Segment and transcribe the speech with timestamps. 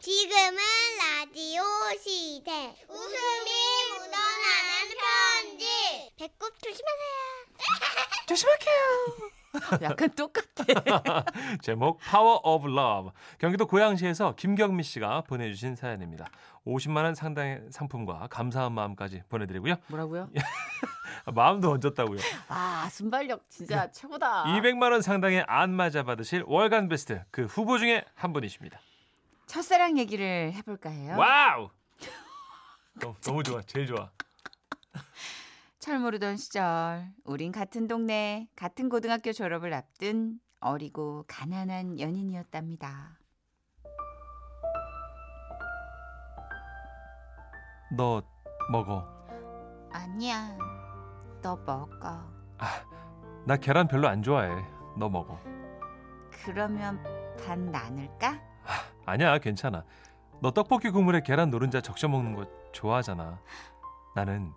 [0.00, 0.56] 지금은
[0.98, 1.62] 라디오
[2.02, 2.74] 시대.
[2.88, 3.50] 웃음이
[3.92, 5.66] 묻어나는 편지.
[6.18, 7.44] 배꼽 조심하세요.
[8.26, 9.82] 조심할게요.
[9.82, 10.64] 약간 똑같아.
[11.60, 13.10] 제목 Power of Love.
[13.38, 16.30] 경기도 고양시에서 김경미 씨가 보내주신 사연입니다.
[16.66, 19.74] 50만 원 상당의 상품과 감사한 마음까지 보내드리고요.
[19.88, 20.30] 뭐라고요?
[21.34, 22.20] 마음도 얹었다고요.
[22.48, 24.44] 아, 순발력 진짜 최고다.
[24.44, 28.80] 200만 원 상당의 안마자 받으실 월간 베스트 그 후보 중에 한 분이십니다.
[29.50, 31.16] 첫사랑 얘기를 해볼까 해요.
[31.18, 31.70] Wow!
[33.00, 33.60] 너무, 너무 좋아.
[33.62, 34.08] 제일 좋아.
[35.80, 43.18] 철 모르던 시절, 우린 같은 동네, 같은 고등학교 졸업을 앞둔 어리고 가난한 연인이었답니다.
[47.96, 48.22] 너
[48.70, 49.04] 먹어.
[49.92, 50.56] 아니야,
[51.42, 52.24] 너 먹어.
[53.46, 54.48] 나 계란 별로 안 좋아해.
[54.96, 55.40] 너 먹어.
[56.44, 57.02] 그러면
[57.44, 58.49] 반 나눌까?
[59.10, 59.84] 아니야, 괜찮아.
[60.40, 63.40] 너 떡볶이 국물에 계란 노른자 적셔 먹는 거 좋아하잖아.
[64.14, 64.52] 나는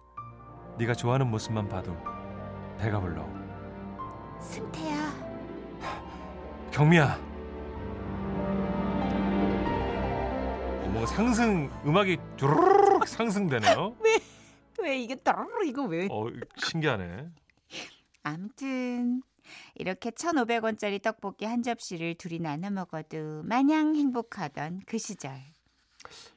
[0.78, 1.98] 네가 좋아하는 모습만 봐도
[2.78, 3.28] 배가 불러.
[4.40, 5.12] 승태야,
[6.72, 7.18] 경미야.
[10.82, 13.96] 어, 뭔가 상승 음악이 주르륵 상승되네요.
[14.82, 16.08] 왜 이게 따로 이거 왜?
[16.12, 17.28] 어, 신기하네.
[18.22, 19.24] 아무튼
[19.76, 25.40] 이렇게 1,500원짜리 떡볶이 한 접시를 둘이 나눠 먹어도 마냥 행복하던 그 시절.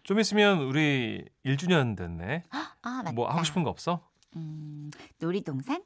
[0.02, 2.44] 좀 있으면 우리 1주년 됐네.
[2.50, 3.12] 아, 맞다.
[3.12, 4.08] 뭐 하고 싶은 거 없어?
[4.36, 5.82] 음, 놀이동산?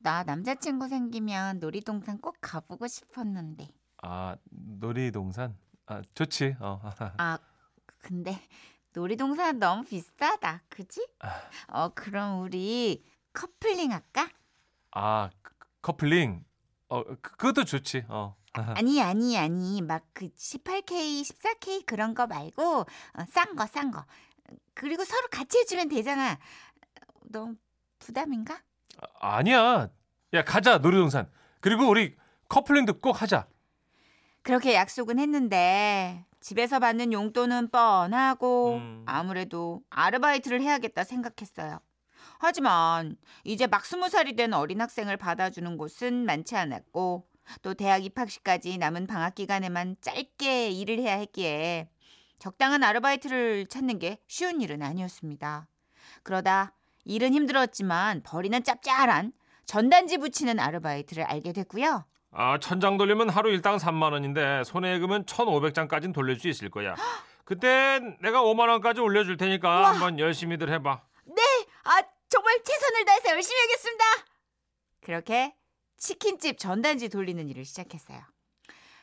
[0.00, 3.68] 나 남자친구 생기면 놀이동산 꼭 가보고 싶었는데.
[4.02, 5.56] 아, 놀이동산?
[5.86, 6.56] 아, 좋지.
[6.60, 6.80] 어.
[7.18, 7.38] 아,
[7.98, 8.38] 근데
[8.92, 10.62] 놀이동산 너무 비싸다.
[10.68, 11.06] 그지?
[11.68, 13.02] 어, 그럼 우리
[13.32, 14.28] 커플링 할까?
[14.92, 16.44] 아, 그- 커플링.
[16.94, 18.04] 어, 그- 그것도 좋지.
[18.08, 18.36] 어.
[18.78, 19.82] 아니, 아니, 아니.
[19.82, 22.86] 막 그 18K, 14K 그런 거 말고 어,
[23.28, 24.04] 싼 거, 싼 거.
[24.74, 26.38] 그리고 서로 같이 해주면 되잖아.
[27.30, 27.56] 너무
[27.98, 28.60] 부담인가?
[29.20, 29.88] 아, 아니야.
[30.34, 30.78] 야, 가자.
[30.78, 31.28] 놀이동산.
[31.60, 32.16] 그리고 우리
[32.48, 33.46] 커플링도 꼭 하자.
[34.42, 39.02] 그렇게 약속은 했는데 집에서 받는 용돈은 뻔하고 음.
[39.06, 41.80] 아무래도 아르바이트를 해야겠다 생각했어요.
[42.44, 47.26] 하지만 이제 막 스무 살이 된 어린 학생을 받아주는 곳은 많지 않았고
[47.62, 51.88] 또 대학 입학시까지 남은 방학 기간에만 짧게 일을 해야 했기에
[52.38, 55.68] 적당한 아르바이트를 찾는 게 쉬운 일은 아니었습니다.
[56.22, 56.72] 그러다
[57.04, 59.32] 일은 힘들었지만 벌이는 짭짤한
[59.64, 62.04] 전단지 붙이는 아르바이트를 알게 됐고요.
[62.32, 66.94] 아, 천장 돌리면 하루 일당 3만 원인데 손해금은 1,500장까지는 돌릴 수 있을 거야.
[67.44, 71.00] 그때 내가 5만 원까지 올려줄 테니까 한번 열심히들 해봐.
[71.26, 71.42] 네,
[71.84, 72.02] 아
[72.34, 74.04] 정말 최선을 다해서 열심히 하겠습니다.
[75.02, 75.54] 그렇게
[75.98, 78.20] 치킨집 전단지 돌리는 일을 시작했어요.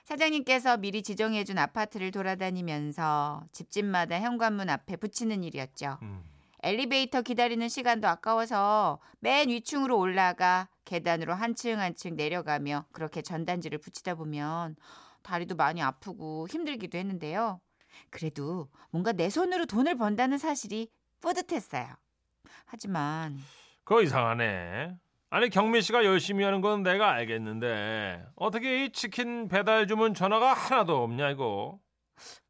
[0.03, 5.97] 사장님께서 미리 지정해준 아파트를 돌아다니면서 집집마다 현관문 앞에 붙이는 일이었죠.
[6.01, 6.25] 음.
[6.61, 14.75] 엘리베이터 기다리는 시간도 아까워서 맨 위층으로 올라가 계단으로 한층 한층 내려가며 그렇게 전단지를 붙이다 보면
[15.23, 17.61] 다리도 많이 아프고 힘들기도 했는데요.
[18.09, 20.91] 그래도 뭔가 내 손으로 돈을 번다는 사실이
[21.21, 22.00] 뿌듯했어요.
[22.71, 23.37] 하지만
[23.83, 24.95] 그거 이상하네.
[25.29, 31.03] 아니 경민 씨가 열심히 하는 건 내가 알겠는데 어떻게 이 치킨 배달 주문 전화가 하나도
[31.03, 31.79] 없냐 이거.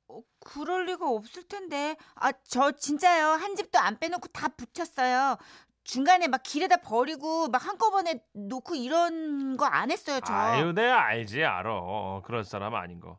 [0.07, 1.95] 어, 그럴 리가 없을 텐데.
[2.15, 3.29] 아, 저 진짜요.
[3.29, 5.37] 한 집도 안 빼놓고 다 붙였어요.
[5.83, 10.31] 중간에 막 길에다 버리고 막 한꺼번에 놓고 이런 거 안 했어요, 저.
[10.33, 12.21] 아유 내가 알지 알아.
[12.23, 13.17] 그럴 사람 아닌 거.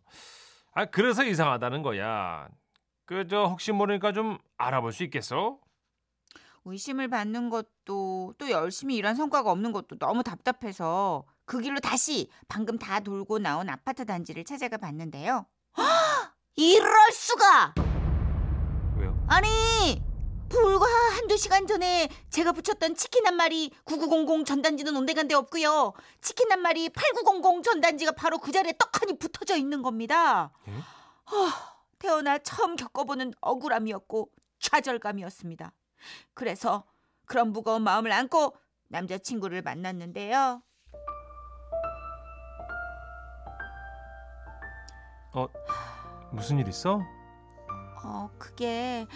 [0.75, 2.49] 아 그래서 이상하다는 거야.
[3.07, 5.59] 그 저 혹시 모르니까 좀 알아볼 수 있겠어?
[6.65, 12.79] 의심을 받는 것도 또 열심히 일한 성과가 없는 것도 너무 답답해서 그 길로 다시 방금
[12.79, 15.47] 다 돌고 나온 아파트 단지를 찾아가 봤는데요.
[15.77, 15.85] 헉!
[16.57, 17.75] 이럴 수가!
[18.97, 19.27] 왜요?
[19.29, 20.01] 아니
[20.49, 20.87] 불과
[21.17, 25.95] 한두 시간 전에 제가 붙였던 치킨 한 마리 9900 전단지는 온데간데 없고요.
[26.21, 30.53] 치킨 한 마리 8900 전단지가 바로 그 자리에 떡하니 붙어져 있는 겁니다.
[30.69, 30.73] 예?
[31.25, 31.53] 하,
[31.99, 35.73] 태어나 처음 겪어보는 억울함이었고 좌절감이었습니다.
[36.35, 36.85] 그래서
[37.27, 38.55] 그런 무거운 마음을 안고
[38.89, 40.63] 남자친구를 만났는데요.
[45.35, 45.47] 어
[46.31, 47.01] 무슨 일 있어?
[48.05, 49.07] 어, 그게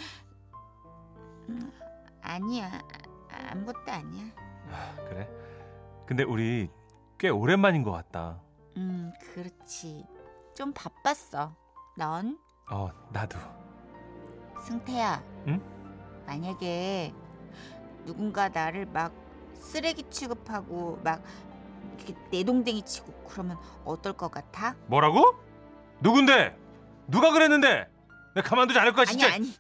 [1.49, 1.73] 음,
[2.23, 2.71] 아니야.
[3.31, 4.25] 아무것도 아니야.
[4.71, 5.29] 아, 그래?
[6.07, 6.71] 근데 우리
[7.19, 8.41] 꽤 오랜만인 것 같다.
[8.77, 10.07] 음, 그렇지.
[10.55, 11.55] 좀 바빴어.
[11.97, 12.39] 넌?
[12.71, 13.39] 어 나도.
[14.67, 15.23] 승태야.
[15.49, 15.76] 응?
[16.27, 17.13] 만약에
[18.05, 19.13] 누군가 나를 막
[19.61, 21.23] 쓰레기 취급하고 막
[21.97, 24.75] 이렇게 내동댕이 치고 그러면 어떨 것 같아?
[24.87, 25.35] 뭐라고?
[26.01, 26.57] 누군데?
[27.09, 27.89] 누가 그랬는데?
[28.35, 29.35] 내가 가만두지 않을 거야 아니 진짜.
[29.35, 29.55] 아니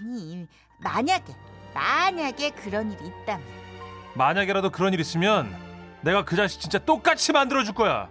[0.00, 0.48] 아니
[0.80, 1.34] 만약에
[1.74, 3.46] 만약에 그런 일이 있다면
[4.14, 5.54] 만약에라도 그런 일 있으면
[6.02, 8.08] 내가 그 자식 진짜 똑같이 만들어 줄 거야.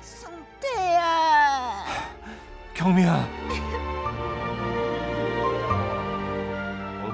[0.00, 1.84] 승태야
[2.74, 3.69] 경미야.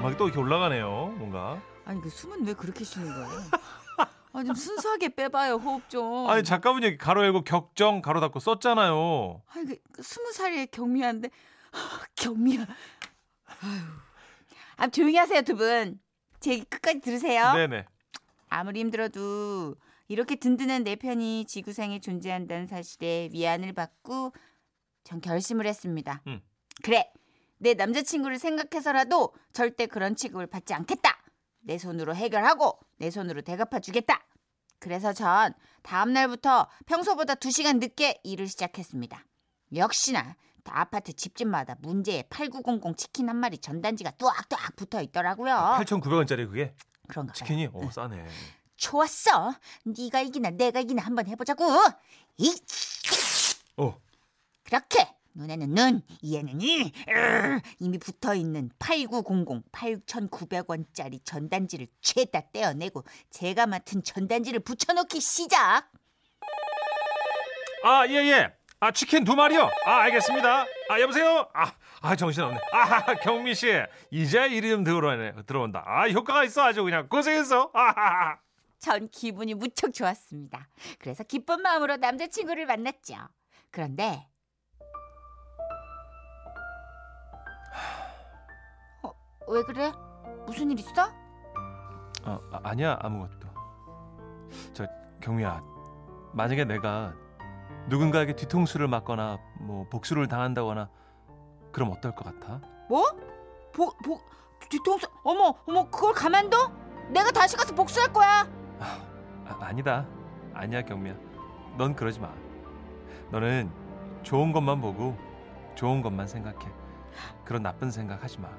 [0.07, 1.15] 음악이 또 이렇게 올라가네요.
[1.17, 1.61] 뭔가.
[1.85, 3.41] 아니 그 숨은 왜 그렇게 쉬는 거예요?
[4.33, 6.29] 아, 좀 순수하게 빼봐요 호흡 좀.
[6.29, 9.41] 아니 작가분이 가로 열고 격정 가로 닫고 썼잖아요.
[9.47, 11.29] 아니 그, 그 스무 살의 경미한데
[12.15, 12.61] 경미야.
[12.61, 13.79] 아유.
[14.77, 15.99] 아 조용히 하세요 두 분.
[16.39, 17.53] 제 얘기 끝까지 들으세요.
[17.53, 17.85] 네네.
[18.49, 19.75] 아무리 힘들어도
[20.07, 24.33] 이렇게 든든한 내 편이 지구상에 존재한다는 사실에 위안을 받고
[25.03, 26.21] 전 결심을 했습니다.
[26.27, 26.41] 음.
[26.83, 27.11] 그래,
[27.57, 31.17] 내 남자친구를 생각해서라도 절대 그런 취급을 받지 않겠다.
[31.59, 34.25] 내 손으로 해결하고 내 손으로 대갚아 주겠다.
[34.79, 39.25] 그래서 전 다음 날부터 평소보다 2시간 늦게 일을 시작했습니다.
[39.75, 45.53] 역시나 다 아파트 집집마다 문제의 8900 치킨 한 마리 전단지가 뚜악뚜악 붙어 있더라고요.
[45.79, 46.73] 8,900원짜리 그게
[47.07, 47.37] 그런가 봐요.
[47.37, 48.25] 치킨이 어 싸네.
[48.75, 49.55] 좋았어.
[49.85, 51.65] 네가 이기나 내가 이기나 한번 해보자고.
[52.37, 52.55] 이
[53.77, 53.97] 어.
[54.63, 56.91] 그렇게 눈에는 눈, 이에는 이.
[57.09, 65.91] 으, 이미 붙어 있는 8900 8,900원짜리 전단지를 죄다 떼어내고 제가 맡은 전단지를 붙여넣기 시작.
[67.83, 68.53] 아, 예, 예.
[68.79, 69.69] 아, 치킨 두 마리요.
[69.85, 70.65] 아, 알겠습니다.
[70.89, 71.49] 아, 여보세요?
[71.53, 72.59] 아, 아 정신없네.
[72.73, 73.71] 아, 경미 씨.
[74.11, 75.33] 이제 이름 들어오네.
[75.45, 75.83] 들어온다.
[75.85, 76.63] 아, 효과가 있어.
[76.63, 77.71] 아주 그냥 고생했어.
[77.73, 78.37] 아,
[78.79, 80.67] 전 기분이 무척 좋았습니다.
[80.99, 83.15] 그래서 기쁜 마음으로 남자친구를 만났죠.
[83.71, 84.27] 그런데
[89.47, 89.91] 왜 그래?
[90.45, 91.03] 무슨 일 있어?
[92.25, 92.97] 어, 아, 아 니야.
[93.01, 93.47] 아무것도.
[94.73, 94.85] 저
[95.21, 95.63] 경미야.
[96.33, 97.13] 만약에 내가
[97.87, 100.89] 누군가에게 뒤통수를 맞거나 뭐 복수를 당한다거나
[101.71, 102.61] 그럼 어떨 것 같아?
[102.89, 103.03] 뭐?
[103.73, 104.21] 복, 복,
[104.69, 106.71] 뒤통수, 어머, 어머, 그걸 가만둬?
[107.09, 108.47] 내가 다시 가서 복수할 거야.
[108.79, 110.05] 아, 아니다.
[110.53, 111.15] 아니야, 경미야.
[111.77, 112.33] 넌 그러지 마.
[113.31, 113.71] 너는
[114.23, 115.15] 좋은 것만 보고
[115.75, 116.71] 좋은 것만 생각해.
[117.45, 118.49] 그런 나쁜 생각 하지 마.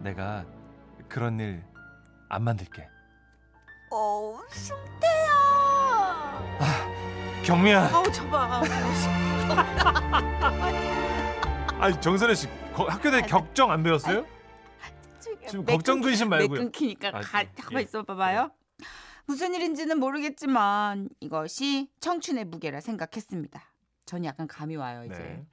[0.00, 0.44] 내가
[1.08, 1.62] 그런 일
[2.32, 2.88] 안 만들게.
[3.90, 5.32] 어, 승태야.
[7.44, 7.90] 경미야.
[7.92, 8.62] 아우, 저봐.
[11.80, 14.24] 아니 정선혜 씨 거- 학교 내 격정 안 배웠어요?
[15.48, 16.54] 지금 걱정 근심 매 말고.
[16.54, 17.50] 끊기니까 아, 가, 예.
[17.60, 18.52] 가만 있어 봐봐요.
[19.26, 23.60] 무슨 일인지는 모르겠지만 이것이 청춘의 무게라 생각했습니다.
[24.06, 25.18] 전 약간 감이 와요 이제.
[25.18, 25.44] 네.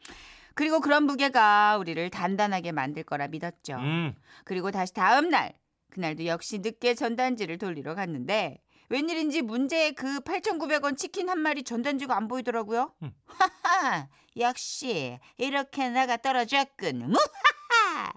[0.57, 3.75] 그리고 그런 무게가 우리를 단단하게 만들 거라 믿었죠.
[3.75, 4.15] 음.
[4.43, 5.53] 그리고 다시 다음 날
[5.91, 8.57] 그날도 역시 늦게 전단지를 돌리러 갔는데
[8.89, 12.91] 웬일인지 문제의 그 8,900원 치킨 한 마리 전단지가 안 보이더라고요.
[13.03, 13.11] 음.
[13.27, 14.07] 하하,
[14.37, 16.99] 역시 이렇게 나가 떨어졌군.
[17.11, 18.13] 무하하.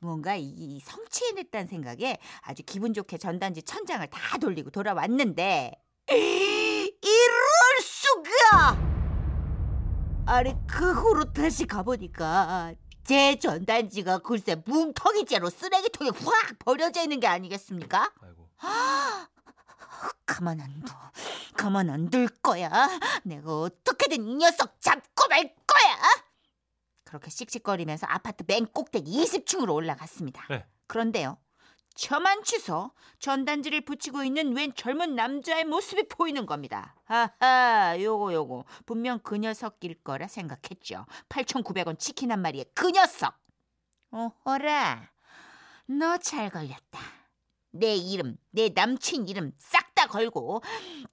[0.00, 5.70] 뭔가 이- 이 성취해냈다는 생각에 아주 기분 좋게 전단지 천장을 다 돌리고 돌아왔는데
[6.08, 8.87] 이럴 수가!
[10.28, 18.12] 아니 그 후로 다시 가보니까 제 전단지가 글쎄 뭉텅이째로 쓰레기통에 확 버려져 있는 게 아니겠습니까?
[18.20, 18.48] 아이고.
[20.26, 20.94] 가만 안 둬.
[21.56, 22.70] 가만 안 둘 거야.
[23.24, 25.96] 내가 어떻게든 이 녀석 잡고 말 거야.
[27.04, 30.44] 그렇게 씩씩거리면서 아파트 맨 꼭대기 20층으로 올라갔습니다.
[30.50, 30.66] 네.
[30.86, 31.38] 그런데요.
[31.98, 36.94] 저만 취소 전단지를 붙이고 있는 웬 젊은 남자의 모습이 보이는 겁니다.
[37.04, 41.06] 하하, 요거 요거 분명 그 녀석일 거라 생각했죠.
[41.28, 43.34] 8,900원 치킨 한 마리에 그 녀석.
[44.12, 45.10] 어허라,
[45.86, 47.00] 너 잘 걸렸다.
[47.72, 50.62] 내 이름, 내 남친 이름 싹 다 걸고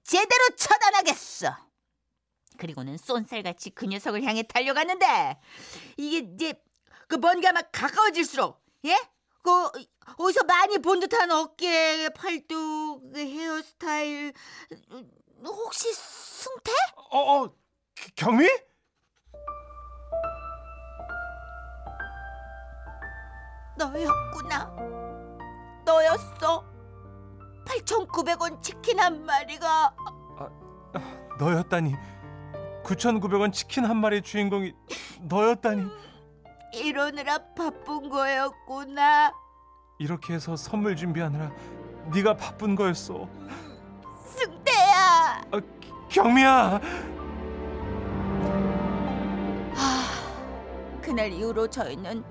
[0.04, 1.48] 제대로 처단하겠어.
[2.58, 5.40] 그리고는 쏜살같이 그 녀석을 향해 달려갔는데
[5.96, 6.54] 이게 이제
[7.08, 8.96] 그 뭔가 막 가까워질수록 예?
[9.46, 9.70] 그
[10.18, 14.32] 어디서 많이 본 듯한 어깨, 팔뚝, 그 헤어스타일
[15.44, 16.72] 혹시 승태?
[17.12, 17.54] 어, 어,
[17.94, 18.48] 기- 경미?
[23.78, 24.74] 너였구나.
[25.84, 26.64] 너였어.
[27.66, 29.94] 8,900원 치킨 한 마리가
[31.38, 31.92] 너였다니.
[32.84, 34.72] 9,900원 치킨 한 마리의 주인공이
[35.22, 35.88] 너였다니.
[36.76, 39.32] 이러느라 바쁜 거였구나.
[39.98, 41.50] 이렇게 해서 선물 준비하느라
[42.14, 43.28] 네가 바쁜 거였어.
[44.26, 45.42] 승태야.
[45.52, 46.80] 아, 기- 경미야.
[51.02, 52.24] 그날 이후로 저희는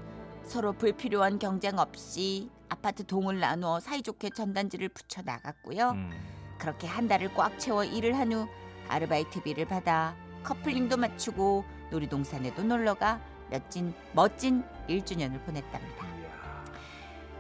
[0.44, 5.92] 서로 불필요한 경쟁 없이 아파트 동을 나누어 사이좋게 전단지를 붙여 나갔고요.
[5.92, 6.12] 음.
[6.60, 8.48] 그렇게 한 달을 꽉 채워 일을 한 후
[8.88, 16.06] 아르바이트비를 받아 커플링도 맞추고 놀이동산에도 놀러가 멋진 멋진 1주년을 보냈답니다.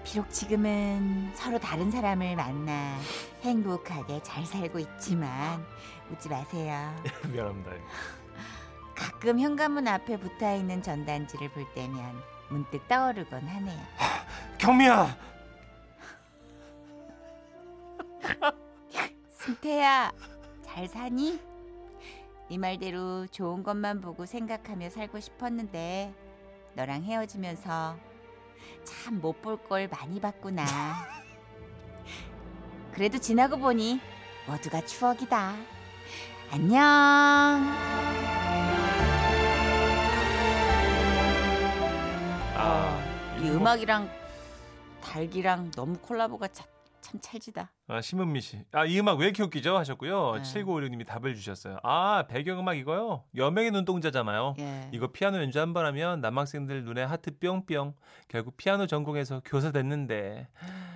[0.03, 2.97] 비록 지금은 서로 다른 사람을 만나
[3.41, 5.65] 행복하게 잘 살고 있지만
[6.11, 6.95] 웃지 마세요.
[7.31, 7.71] 미안합니다.
[8.95, 13.79] 가끔 현관문 앞에 붙어 있는 전단지를 볼 때면 문득 떠오르곤 하네요.
[14.59, 15.17] 경미야.
[19.31, 20.11] 승태야,
[20.63, 21.39] 잘 사니?
[22.49, 26.13] 네 말대로 좋은 것만 보고 생각하며 살고 싶었는데
[26.75, 27.97] 너랑 헤어지면서
[28.83, 30.63] 참 못 볼 걸 많이 봤구나.
[32.93, 33.99] 그래도 지나고 보니
[34.47, 35.55] 모두가 추억이다.
[36.51, 36.81] 안녕.
[42.57, 44.09] 아, 이 음악이랑
[45.01, 46.65] 달기랑 너무 콜라보가 참,
[47.05, 47.71] 참 찰지다.
[47.87, 48.59] 아, 심은미 씨.
[48.71, 49.77] 아, 이 음악 왜 이렇게 웃기죠?
[49.77, 50.37] 하셨고요.
[50.37, 50.41] 네.
[50.41, 51.77] 7956님이 답을 주셨어요.
[51.83, 53.23] 아, 배경음악 이거요?
[53.35, 54.55] 여명의 눈동자잖아요.
[54.57, 54.89] 예.
[54.91, 57.93] 이거 피아노 연주 한 번 하면 남학생들 눈에 하트 뿅뿅.
[58.27, 60.47] 결국 피아노 전공해서 교사 됐는데.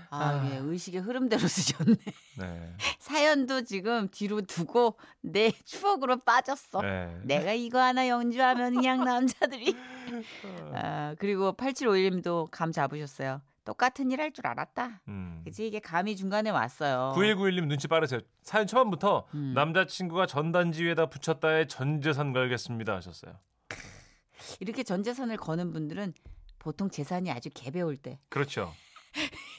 [0.10, 1.96] 아, 예, 의식의 흐름대로 쓰셨네.
[2.40, 2.74] 네.
[2.98, 6.82] 사연도 지금 뒤로 두고 내 추억으로 빠졌어.
[6.82, 7.20] 네.
[7.24, 9.76] 내가 이거 하나 연주하면 그냥 남자들이.
[10.74, 13.42] 아, 그리고 8751님도 감 잡으셨어요.
[13.74, 15.02] 똑같은 일 할 줄 알았다.
[15.10, 15.42] 음.
[15.46, 17.14] 그치 이게 감이 중간에 왔어요.
[17.16, 18.20] 9191님 눈치 빠르세요.
[18.42, 19.54] 사연 초반부터 음.
[19.54, 23.36] 남자친구가 전단지 위에다 붙였다에 전재산 걸겠습니다 하셨어요.
[24.60, 26.16] 이렇게 전 재산을 거는 분들은
[26.58, 28.74] 보통 재산이 아주 개배울 때 그렇죠.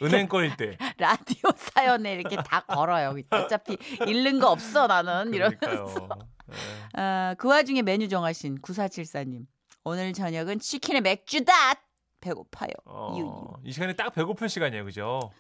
[0.03, 0.77] 은행 거일 때.
[0.99, 3.15] 라디오 사연에 이렇게 다 걸어요.
[3.31, 3.77] 어차피
[4.09, 6.09] 잃는 거 없어 나는 이러면서.
[6.49, 6.57] 네.
[7.01, 9.47] 아, 그 와중에 메뉴 정하신 9474님.
[9.85, 11.53] 오늘 저녁은 치킨에 맥주다.
[12.21, 12.71] 배고파요.
[12.85, 13.53] 어, 유유.
[13.65, 15.31] 이 시간이 딱 배고플 시간이에요, 그죠?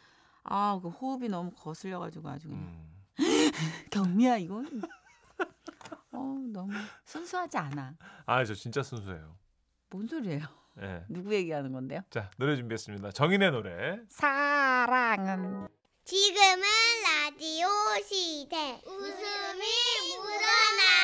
[0.44, 2.62] 아, 그 호흡이 너무 거슬려가지고 아주 그냥.
[2.64, 2.90] 음.
[3.90, 4.82] 경미야 이건.
[6.12, 6.72] 어, 너무
[7.04, 7.94] 순수하지 않아.
[8.26, 9.37] 아, 저 진짜 순수해요.
[9.90, 10.40] 뭔 소리예요?
[10.80, 11.04] 예.
[11.10, 12.00] 누구 얘기하는 건데요?
[12.10, 13.12] 자, 노래 준비했습니다.
[13.12, 13.99] 정인의 노래.
[14.08, 15.68] 사랑은
[16.04, 16.62] 지금은
[17.04, 17.68] 라디오
[18.04, 18.80] 시대.
[18.87, 19.62] 웃음이
[20.16, 20.40] 묻어나는
[20.88, 21.00] 편지.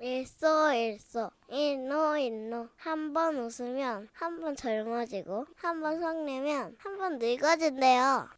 [0.00, 7.18] 일소 일소 일노 일노 한 번 웃으면 한 번 젊어지고 한 번 성내면 한 번
[7.18, 8.28] 늙어진대요.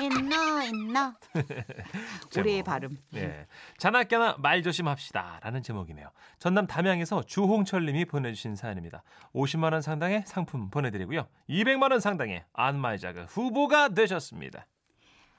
[0.00, 1.14] 있너 있너.
[2.36, 2.64] 우리의 제목.
[2.64, 2.96] 발음.
[3.14, 3.46] 예.
[3.78, 5.38] 자나깨나 말 조심합시다.
[5.42, 6.10] 라는 제목이네요.
[6.38, 9.04] 전남 담양에서 주홍철 님이 보내주신 사연입니다.
[9.34, 11.28] 50만 원 상당의 상품 보내드리고요.
[11.48, 14.66] 200만 원 상당의 안마의자가 후보가 되셨습니다.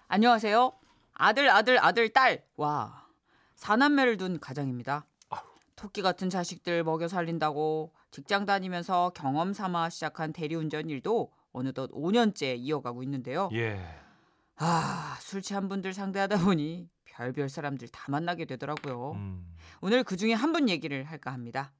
[0.07, 0.71] 안녕하세요.
[1.15, 2.43] 아들 아들 아들 딸.
[2.55, 3.05] 와.
[3.55, 5.05] 사남매를 둔 가정입니다.
[5.75, 13.03] 토끼 같은 자식들 먹여 살린다고 직장 다니면서 경험 삼아 시작한 대리운전 일도 어느덧 5년째 이어가고
[13.03, 13.49] 있는데요.
[13.53, 13.79] 예.
[14.57, 19.11] 아, 술 취한 분들 상대하다 보니 별별 사람들 다 만나게 되더라고요.
[19.13, 19.53] 음.
[19.81, 21.73] 오늘 그 중에 한 분 얘기를 할까 합니다.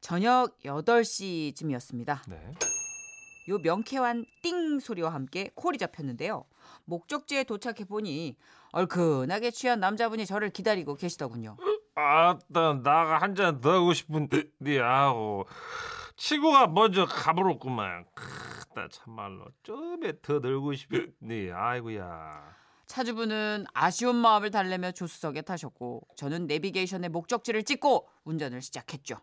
[0.00, 2.20] 저녁 8시쯤이었습니다.
[2.28, 2.52] 네.
[3.48, 6.44] 요 명쾌한 띵 소리와 함께 콜이 잡혔는데요.
[6.84, 8.36] 목적지에 도착해 보니
[8.72, 11.56] 얼큰하게 취한 남자분이 저를 기다리고 계시더군요.
[11.94, 14.44] 아따 나가 한 잔 더 하고 싶은데
[14.80, 15.46] 아고
[16.16, 22.54] 친구가 먼저 가버렸구만 크다 참말로 좀에 더 늘고 싶니 아이고야
[22.86, 29.16] 차주분은 아쉬운 마음을 달래며 조수석에 타셨고 저는 내비게이션에 목적지를 찍고 운전을 시작했죠.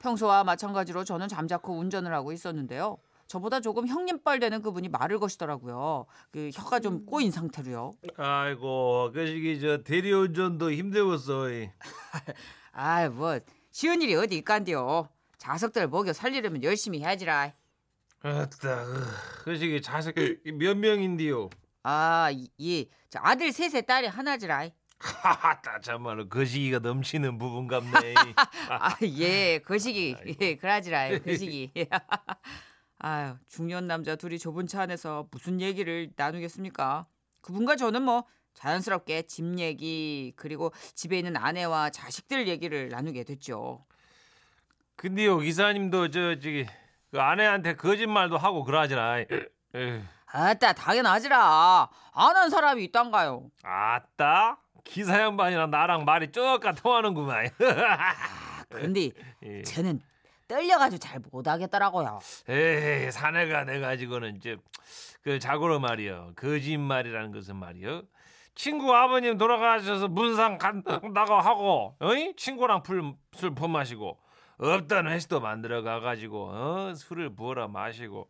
[0.00, 2.98] 평소와 마찬가지로 저는 잠자코 운전을 하고 있었는데요.
[3.32, 6.04] 저보다 조금 형님뻘 되는 그분이 말을 거시더라고요.
[6.30, 7.92] 그 혀가 좀 꼬인 상태로요.
[8.18, 11.46] 아이고 그 시기 저 대리운전도 힘들었어
[12.72, 15.08] 아이 뭐 쉬운 일이 어디 있간디요.
[15.38, 17.54] 자석들 먹여 살리려면 열심히 해야지라.
[18.20, 18.84] 아따
[19.44, 20.14] 그 시기 자식
[20.58, 21.48] 몇 명인데요
[21.84, 24.68] 아, 이, 저 아들 셋에 딸이 하나지라.
[24.98, 28.14] 하하따 참말로 그 시기가 넘치는 부분 같네
[28.68, 30.16] 아, 예, 거시기.
[30.38, 31.18] 예, 그라지라.
[31.24, 31.72] 거시기.
[33.04, 37.04] 아유, 중년 남자 둘이 좁은 차 안에서 무슨 얘기를 나누겠습니까?
[37.40, 43.84] 그분과 저는 뭐 자연스럽게 집 얘기 그리고 집에 있는 아내와 자식들 얘기를 나누게 됐죠.
[44.94, 46.64] 근데요 기사님도 저 저기
[47.10, 49.26] 그 아내한테 거짓말도 하고 그러지라 에휴.
[50.26, 51.88] 아따 당연하지라.
[52.12, 53.50] 안한 사람이 있단가요.
[53.64, 57.48] 아따 기사 양반이랑 나랑 말이 쪼까 통하는구만.
[57.98, 59.10] 아, 근데
[59.42, 59.62] 예.
[59.62, 60.00] 저는
[60.56, 62.18] 떨려가지고 잘 못하겠더라고요.
[62.48, 64.56] 에이 사내가 내 가지고는 이제
[65.22, 68.02] 그 자고로 말이요 거짓말이라는 것은 말이요
[68.54, 74.18] 친구 아버님 돌아가셔서 문상 간다고 하고 어이 친구랑 풀, 술 퍼마시고
[74.58, 76.94] 없던 회식도 만들어 가가지고 어?
[76.94, 78.28] 술을 부어라 마시고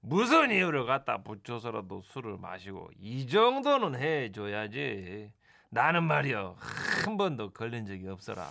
[0.00, 5.30] 무슨 이유를 갖다 붙여서라도 술을 마시고 이 정도는 해줘야지
[5.70, 6.56] 나는 말이요
[7.04, 8.48] 한 번도 걸린 적이 없어라.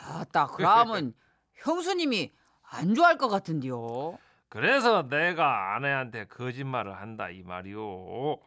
[0.00, 1.14] 아따 그러면
[1.54, 2.32] 형수님이
[2.62, 4.18] 안 좋아할 것 같은데요.
[4.48, 8.38] 그래서 내가 아내한테 거짓말을 한다 이 말이오.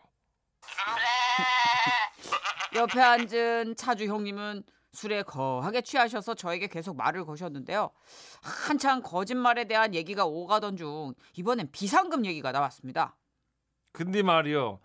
[2.76, 7.92] 옆에 앉은 차주 형님은 술에 거하게 취하셔서 저에게 계속 말을 거셨는데요.
[8.68, 13.16] 한창 거짓말에 대한 얘기가 오가던 중 이번엔 비상금 얘기가 나왔습니다.
[13.92, 14.80] 근데 말이요.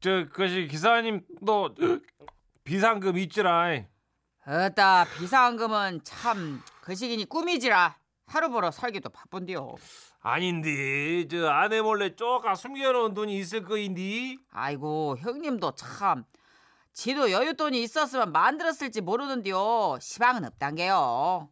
[0.00, 1.74] 저 그것이 기사님도
[2.64, 3.84] 비상금 있지라.
[4.46, 7.96] 어따 비상금은 참 그 시기니 꿈이지라
[8.28, 9.74] 하루 벌어 살기도 바쁜데요.
[10.20, 14.38] 아닌데 저 아내 몰래 쪼까 숨겨놓은 돈이 있을 거인디.
[14.52, 16.22] 아이고 형님도 참
[16.92, 19.98] 지도 여윳돈이 있었으면 만들었을지 모르는데요.
[20.00, 21.48] 시방은 없단게요.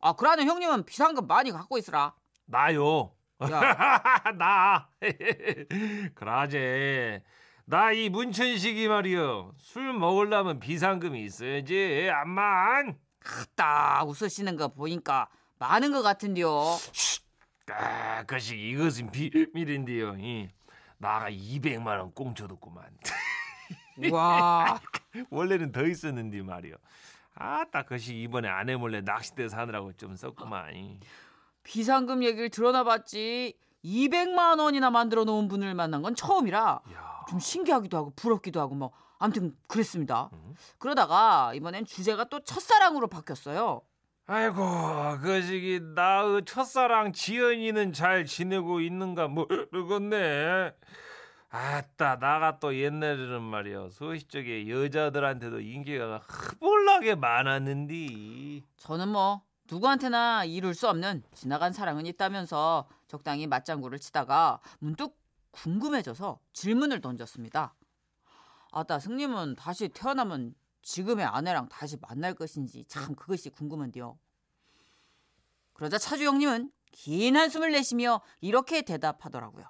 [0.00, 2.12] 아 그러는 형님은 비상금 많이 갖고 있으라.
[2.46, 3.12] 나요.
[3.40, 4.88] 야, 나.
[6.16, 7.22] 그라제.
[7.72, 9.54] 나 이 문천식이 말이요.
[9.56, 12.10] 술 먹으려면 비상금이 있어야지.
[12.12, 12.98] 암만.
[13.54, 16.50] 딱 웃으시는 거 보니까 많은 것 같은데요.
[17.70, 20.16] 아, 그식 이것은 비밀인데요.
[20.18, 20.50] 이.
[20.98, 22.84] 나가 200만 원 꽁쳐뒀구만.
[24.12, 24.78] 와,
[25.30, 26.74] 원래는 더 있었는데 말이요.
[27.34, 30.76] 아딱 그식 이번에 아내 몰래 낚싯대 사느라고 좀 썼구만.
[30.76, 31.00] 이.
[31.62, 37.24] 비상금 얘기를 들어나 봤지 200만 원이나 만들어 놓은 분을 만난 건 처음이라 야.
[37.28, 40.30] 좀 신기하기도 하고 부럽기도 하고 뭐 아무튼 그랬습니다.
[40.32, 40.54] 음.
[40.78, 43.82] 그러다가 이번엔 주제가 또 첫사랑으로 바뀌었어요.
[44.26, 44.56] 아이고
[45.20, 50.72] 그 시기 나의 첫사랑 지연이는 잘 지내고 있는가 모르겠네.
[51.50, 58.64] 아따 나가 또 옛날에는 말이야 소시 적에 여자들한테도 인기가 흐볼나게 많았는디.
[58.78, 65.18] 저는 뭐 누구한테나 이룰 수 없는 지나간 사랑은 있다면서 적당히 맞장구를 치다가 문득
[65.50, 67.74] 궁금해져서 질문을 던졌습니다.
[68.70, 74.18] 아따 승님은 다시 태어나면 지금의 아내랑 다시 만날 것인지 참 그것이 궁금한데요.
[75.72, 79.64] 그러자 차주 형님은 긴 한숨을 내쉬며 이렇게 대답하더라고요.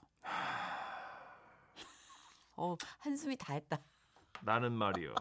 [2.57, 3.79] 어, 한숨이 다 했다.
[4.41, 5.15] 나는 말이요.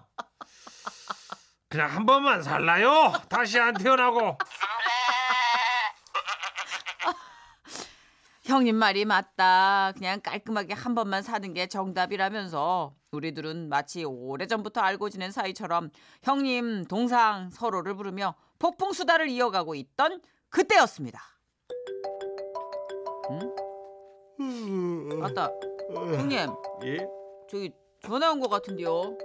[1.72, 3.14] 그냥 한 번만 살라요.
[3.30, 4.38] 다시 안 태어나고.
[8.44, 9.94] 형님 말이 맞다.
[9.96, 15.90] 그냥 깔끔하게 한 번만 사는 게 정답이라면서 우리들은 마치 오래전부터 알고 지낸 사이처럼
[16.24, 21.22] 형님, 동상 서로를 부르며 폭풍 수다를 이어가고 있던 그때였습니다.
[24.40, 25.20] 응?
[25.20, 25.50] 맞다.
[25.96, 26.50] 형님,
[26.84, 26.98] 예?
[27.50, 27.72] 저기
[28.06, 29.16] 전화 온 것 같은데요.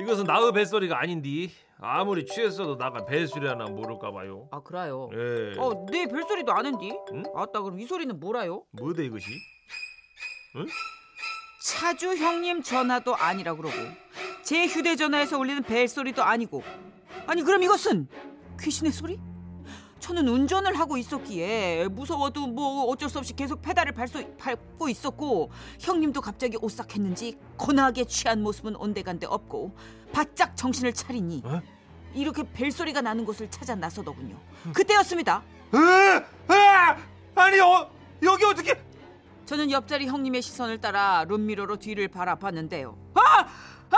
[0.00, 1.50] 이것은 나의 뱃소리가 아닌디.
[1.80, 4.48] 아무리 취했어도 나가 뱃소리 하나 모를까 봐요.
[4.50, 5.10] 아, 그래요.
[5.12, 5.58] 예.
[5.58, 6.92] 어, 내 별소리도 아는디?
[7.12, 7.22] 응?
[7.34, 8.64] 아따, 그럼 이 소리는 뭐라요?
[8.70, 9.26] 뭐대 이것이?
[11.62, 13.74] 차주 형님 전화도 아니라 그러고
[14.42, 16.62] 제 휴대전화에서 울리는 벨소리도 아니고
[17.26, 18.06] 아니 그럼 이것은
[18.60, 19.18] 귀신의 소리?
[20.04, 26.20] 저는 운전을 하고 있었기에 무서워도 뭐 어쩔 수 없이 계속 페달을 밟소, 밟고 있었고 형님도
[26.20, 29.74] 갑자기 오싹했는지 거나하게 취한 모습은 온데간데 없고
[30.12, 31.62] 바짝 정신을 차리니 어?
[32.12, 34.38] 이렇게 벨소리가 나는 곳을 찾아 나서더군요
[34.74, 36.54] 그때였습니다 에?
[36.54, 36.96] 에?
[37.34, 37.90] 아니 어,
[38.22, 38.78] 여기 어떻게?
[39.46, 42.96] 저는 옆자리 형님의 시선을 따라 룸미러로 뒤를 바라봤는데요.
[43.14, 43.46] 아!
[43.90, 43.96] 아!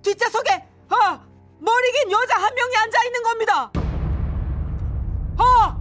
[0.00, 1.20] 뒷좌석에 아!
[1.58, 3.72] 머리 긴 여자 한 명이 앉아 있는 겁니다.
[5.38, 5.80] 아!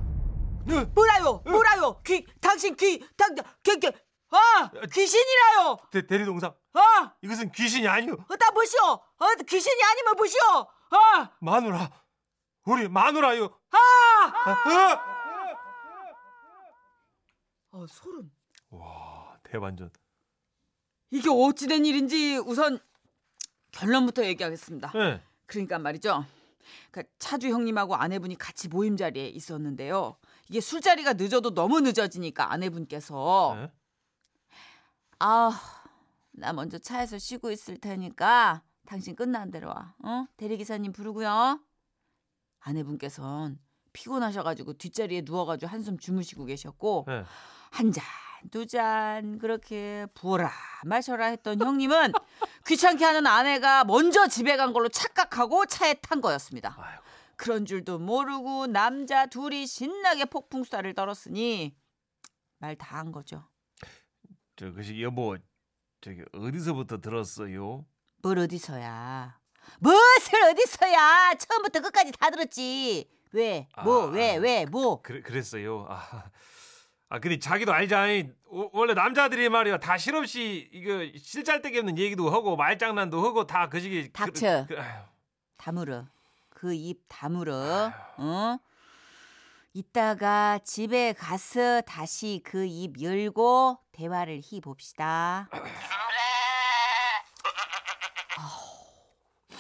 [0.94, 1.42] 뭐라요?
[1.46, 2.02] 뭐라요?
[2.06, 3.88] 귀 당신 귀 당, 귀, 귀,
[4.32, 4.70] 아!
[4.94, 5.78] 귀신이라요.
[5.92, 7.14] 대, 대리동상 아!
[7.22, 8.18] 이것은 귀신이 아니오.
[8.28, 8.82] 어따 보시오.
[8.84, 10.40] 어, 귀신이 아니면 보시오.
[10.92, 11.32] 아!
[11.40, 11.90] 마누라
[12.66, 13.58] 우리 마누라요.
[13.72, 13.78] 아!
[14.46, 15.18] 아!
[17.72, 18.32] 어, 소름.
[18.70, 19.92] 와 대반전.
[21.12, 22.80] 이게 어찌 된 일인지 우선
[23.72, 24.92] 결론부터 얘기하겠습니다.
[24.96, 25.22] 예.
[25.46, 26.26] 그러니까 말이죠.
[26.92, 30.18] 그 차주 형님하고 아내분이 같이 모임 자리에 있었는데요.
[30.50, 33.72] 이게 술자리가 늦어도 너무 늦어지니까 아내분께서 예?
[35.20, 35.60] 아,
[36.32, 39.96] 나 먼저 차에서 쉬고 있을 테니까 당신 끝난 대로 와.
[40.04, 40.26] 어?
[40.38, 41.60] 대리기사님 부르고요.
[42.60, 43.60] 아내분께선
[43.94, 47.24] 피곤하셔가지고 뒷자리에 누워가지고 한숨 주무시고 계셨고 예.
[47.72, 48.04] 한 잔,
[48.52, 50.52] 두 잔 그렇게 부어라
[50.86, 52.12] 마셔라 했던 형님은
[52.68, 56.76] 귀찮게 하는 아내가 먼저 집에 간 걸로 착각하고 차에 탄 거였습니다.
[56.78, 57.04] 아이고.
[57.38, 61.76] 그런 줄도 모르고 남자 둘이 신나게 폭풍수다를 떨었으니
[62.60, 63.48] 말 다 한 거죠.
[64.56, 65.38] 저 그시 여보
[66.02, 67.86] 저기 어디서부터 들었어요?
[68.24, 69.40] 뭘 어디서야?
[69.80, 71.36] 무엇을 어디서야?
[71.36, 73.08] 처음부터 끝까지 다 들었지.
[73.34, 73.68] 왜?
[73.84, 74.04] 뭐?
[74.04, 74.38] 아, 왜?
[74.38, 74.66] 왜?
[74.66, 75.02] 뭐?
[75.02, 75.86] 그래, 그랬어요.
[75.90, 76.24] 아,
[77.10, 78.08] 아 근데 자기도 알잖아.
[78.50, 83.80] 오- 원래 남자들이 말이야 다 실없이 이거 실잘데기 없는 얘기도 하고 말장난도 하고 다 그
[83.80, 84.12] 시기.
[84.12, 84.66] 닥쳐.
[84.68, 84.82] 그, 그.
[85.58, 86.06] 다물어.
[86.50, 87.92] 그 입 다물어.
[88.18, 88.58] 어?
[89.74, 95.50] 이따가 집에 가서 다시 그 입 열고 대화를 해 봅시다.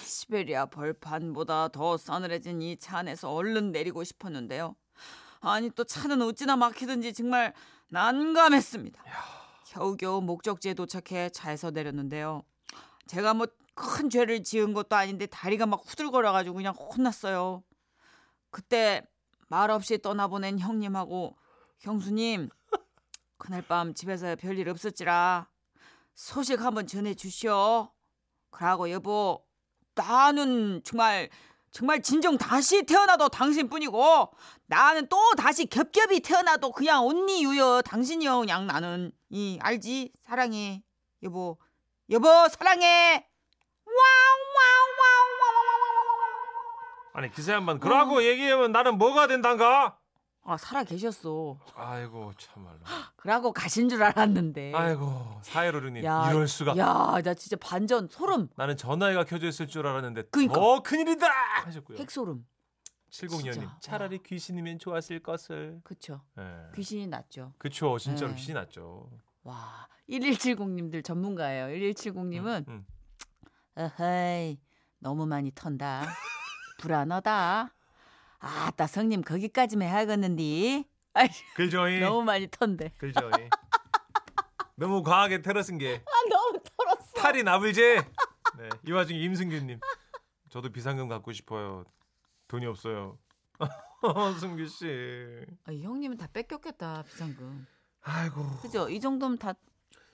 [0.01, 4.75] 시베리아 벌판보다 더 싸늘해진 이 차 안에서 얼른 내리고 싶었는데요.
[5.39, 7.53] 아니 또 차는 어찌나 막히든지 정말
[7.89, 9.03] 난감했습니다.
[9.65, 12.43] 겨우겨우 목적지에 도착해 차에서 내렸는데요.
[13.07, 13.47] 제가 뭐
[13.77, 17.63] 큰 죄를 지은 것도 아닌데 다리가 막 후들거려가지고 그냥 혼났어요.
[18.49, 19.03] 그때
[19.49, 21.37] 말 없이 떠나보낸 형님하고
[21.79, 22.49] 형수님
[23.37, 25.47] 그날 밤 집에서 별일 없었지라
[26.15, 27.91] 소식 한번 전해 주시오.
[28.49, 29.45] 그러고 여보
[29.93, 31.29] 나는 정말
[31.71, 34.31] 정말 진정 다시 태어나도 당신뿐이고
[34.65, 39.11] 나는 또 다시 겹겹이 태어나도 그냥 언니 유여 당신이요 그냥 나는.
[39.29, 40.13] 이 알지?
[40.19, 40.83] 사랑해.
[41.23, 41.57] 여보.
[42.09, 43.27] 여보 사랑해.
[47.13, 49.97] 아니 기사 양반 그러고 얘기하면 나는 뭐가 된단가?
[50.49, 52.79] 아 살아 계셨어 아이고 참말로.
[53.17, 56.77] 그러고 가신 줄 알았는데 아이고 사회로르님 야, 이럴 수가.
[56.77, 60.53] 야 나 진짜 반전 소름 나는 전화기가 켜져 있을 줄 알았는데 그러니까.
[60.53, 61.27] 더 큰일이다
[61.65, 61.97] 하셨고요.
[61.97, 62.45] 핵소름
[63.11, 63.77] 70년님 진짜.
[63.81, 65.81] 차라리 귀신이면 좋았을 것을.
[65.83, 66.43] 그쵸 예.
[66.75, 68.35] 귀신이 났죠 그쵸 진짜로 네.
[68.35, 69.09] 귀신이 났죠.
[69.43, 72.85] 와 1170님들 전문가예요 1170님은 음.
[73.75, 74.59] 어허이
[74.99, 76.05] 너무 많이 턴다
[76.79, 77.73] 불안하다
[78.39, 81.99] 아따 성님 거기까지만 해야겠는디 아이, 글조이.
[81.99, 83.31] 너무 많이 턴대 글조이.
[84.75, 87.95] 너무 과하게 테러쓴 게아 너무 털었어 탈이 나불제.
[88.57, 89.79] 네, 이 와중에 임승규님.
[90.49, 91.83] 저도 비상금 갖고 싶어요.
[92.47, 93.17] 돈이 없어요.
[94.39, 94.85] 승규 씨.
[95.65, 97.65] 아, 이 형님은 다 뺏겼겠다 비상금
[98.01, 98.45] 아이고.
[98.61, 99.53] 그죠 이 정도면 다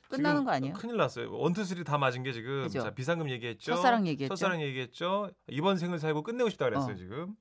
[0.09, 1.31] 끝나는 거 아니에요 큰일 났어요.
[1.37, 2.81] one two three 다 맞은 게 지금 그죠?
[2.81, 3.73] 자, 비상금 얘기했죠.
[3.75, 4.35] 첫사랑 얘기했죠?
[4.35, 5.29] 첫사랑 얘기했죠.
[5.49, 6.95] 이번 생을 살고 끝내고 싶다 그랬어요 어.
[6.95, 7.35] 지금.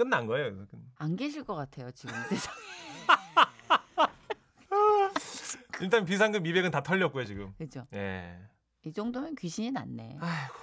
[0.00, 0.64] 끝난 거예요.
[0.96, 2.56] 안 계실 것 같아요 지금 세상에
[5.82, 7.52] 일단 비상금 200은 다 털렸고요 지금.
[7.58, 8.38] 그죠 예.
[8.86, 10.54] 이 정도면 귀신이 났네 아이고.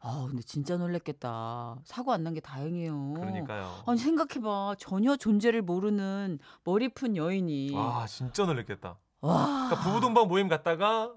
[0.00, 3.82] 아 근데 진짜 놀랬겠다 사고 안 난 게 다행이에요 그러니까요.
[3.86, 8.96] 아니 생각해봐 전혀 존재를 모르는 머리 푼 여인이 와 진짜 놀랬겠다.
[9.20, 11.12] 와 그러니까 부부 동반 모임 갔다가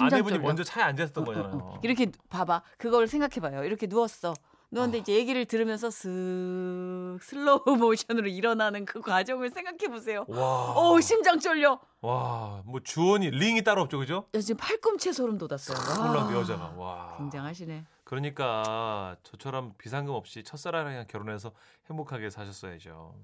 [0.00, 0.38] 아내분이.
[0.38, 1.58] 먼저 차에 앉아 있었던 어, 어, 거잖아요.
[1.62, 1.80] 어.
[1.82, 4.32] 이렇게 봐봐 그걸 생각해봐요 이렇게 누웠어
[4.70, 5.00] 누웠는데 아.
[5.00, 10.72] 이제 얘기를 들으면서 슥 슬로우 모션으로 일어나는 그 과정을 생각해 보세요 와.
[10.74, 14.28] 어 심장 쫄려 와, 뭐 주온이 링이 따로 없죠, 그죠?
[14.34, 16.08] 야, 지금 팔꿈치에 소름 돋았어요 와.
[16.08, 16.74] 홀랑 여자가.
[16.76, 17.16] 와.
[17.18, 21.52] 굉장하시네 그러니까 저처럼 비상금 없이 첫사랑이랑 결혼해서
[21.90, 23.14] 행복하게 사셨어야죠.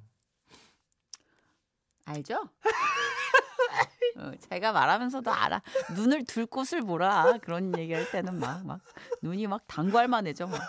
[2.04, 2.50] 알죠?
[4.18, 5.62] 어, 제가 말하면서도 알아.
[5.96, 7.38] 눈을 둘 곳을 보라.
[7.40, 8.80] 그런 얘기할 때는 막, 막
[9.22, 10.46] 눈이 막 당괄만해져.
[10.48, 10.60] 막.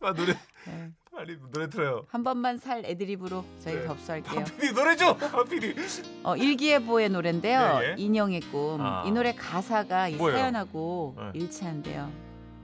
[0.00, 0.32] 아 노래
[0.66, 0.90] 네.
[1.14, 2.06] 빨리 노래 틀어요.
[2.08, 3.86] 한 번만 살 애드립으로 저희 네.
[3.86, 4.40] 접수할게요.
[4.40, 5.12] 하필이 노래 줘.
[5.12, 5.74] 하필이.
[6.24, 7.80] 어, 일기예보의 노래인데요.
[7.82, 7.94] 예, 예.
[7.96, 8.80] 인형의 꿈.
[8.80, 9.04] 아.
[9.06, 10.38] 이 노래 가사가 이 뭐예요?
[10.38, 11.30] 사연하고 네.
[11.40, 12.25] 일치한대요.